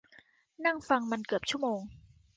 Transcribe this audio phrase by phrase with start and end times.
[0.65, 1.79] นั่งฟังมันเกือบชั่วโมง